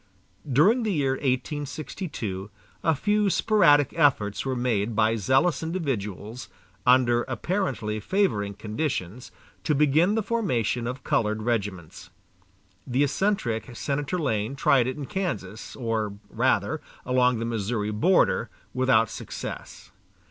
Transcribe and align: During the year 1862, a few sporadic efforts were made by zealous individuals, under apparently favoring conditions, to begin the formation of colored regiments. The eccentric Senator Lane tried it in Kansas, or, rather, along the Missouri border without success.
During 0.51 0.81
the 0.81 0.91
year 0.91 1.11
1862, 1.11 2.49
a 2.83 2.95
few 2.95 3.29
sporadic 3.29 3.93
efforts 3.95 4.43
were 4.43 4.55
made 4.55 4.95
by 4.95 5.15
zealous 5.15 5.61
individuals, 5.61 6.49
under 6.87 7.21
apparently 7.27 7.99
favoring 7.99 8.55
conditions, 8.55 9.29
to 9.63 9.75
begin 9.75 10.15
the 10.15 10.23
formation 10.23 10.87
of 10.87 11.03
colored 11.03 11.43
regiments. 11.43 12.09
The 12.87 13.03
eccentric 13.03 13.75
Senator 13.75 14.17
Lane 14.17 14.55
tried 14.55 14.87
it 14.87 14.97
in 14.97 15.05
Kansas, 15.05 15.75
or, 15.75 16.13
rather, 16.31 16.81
along 17.05 17.37
the 17.37 17.45
Missouri 17.45 17.91
border 17.91 18.49
without 18.73 19.07
success. 19.07 19.91